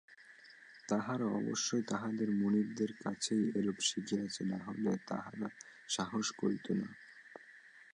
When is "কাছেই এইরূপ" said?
3.03-3.77